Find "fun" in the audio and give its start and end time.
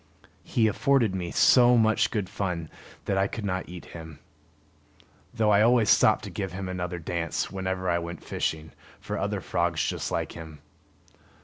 2.27-2.71